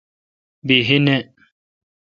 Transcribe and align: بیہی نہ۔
بیہی 0.65 0.97
نہ۔ 1.05 1.15